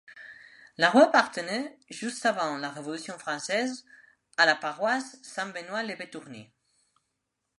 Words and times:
La 0.79 0.89
rue 0.89 1.03
appartenait, 1.03 1.77
juste 1.91 2.25
avant 2.25 2.57
la 2.57 2.71
Révolution 2.71 3.19
française, 3.19 3.85
à 4.35 4.47
la 4.47 4.55
paroisse 4.55 5.19
Saint-Benoît-le-Bétourné. 5.21 6.51